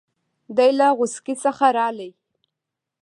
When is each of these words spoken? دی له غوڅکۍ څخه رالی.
دی 0.55 0.71
له 0.79 0.87
غوڅکۍ 0.97 1.35
څخه 1.43 1.65
رالی. 1.77 2.09